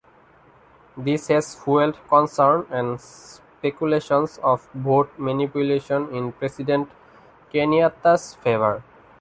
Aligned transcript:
This 0.97 1.27
has 1.27 1.55
fuelled 1.55 1.93
concern 2.09 2.65
and 2.71 2.99
speculations 2.99 4.39
of 4.41 4.67
vote 4.73 5.11
manipulation 5.19 6.09
in 6.11 6.31
President 6.31 6.89
Kenyatta's 7.53 8.33
favour. 8.33 8.81